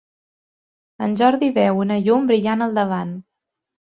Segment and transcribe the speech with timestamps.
[1.07, 3.15] En Jordi veu una llum brillant al davant.